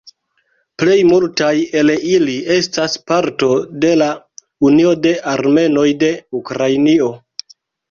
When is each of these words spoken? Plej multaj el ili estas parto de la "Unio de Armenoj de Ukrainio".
Plej 0.83 0.93
multaj 1.09 1.51
el 1.81 1.91
ili 2.13 2.37
estas 2.55 2.97
parto 3.11 3.51
de 3.85 3.93
la 4.05 4.09
"Unio 4.71 4.97
de 5.05 5.15
Armenoj 5.35 5.87
de 6.07 6.13
Ukrainio". 6.43 7.15